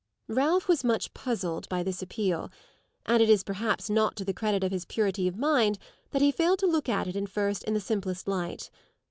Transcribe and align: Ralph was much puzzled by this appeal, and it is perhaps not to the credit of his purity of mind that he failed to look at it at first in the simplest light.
Ralph 0.29 0.67
was 0.67 0.83
much 0.83 1.13
puzzled 1.13 1.69
by 1.69 1.83
this 1.83 2.01
appeal, 2.01 2.49
and 3.05 3.21
it 3.21 3.29
is 3.29 3.43
perhaps 3.43 3.87
not 3.87 4.15
to 4.15 4.25
the 4.25 4.33
credit 4.33 4.63
of 4.63 4.71
his 4.71 4.83
purity 4.83 5.27
of 5.27 5.37
mind 5.37 5.77
that 6.09 6.23
he 6.23 6.31
failed 6.31 6.57
to 6.57 6.65
look 6.65 6.89
at 6.89 7.05
it 7.05 7.15
at 7.15 7.29
first 7.29 7.63
in 7.65 7.75
the 7.75 7.79
simplest 7.79 8.27
light. 8.27 8.71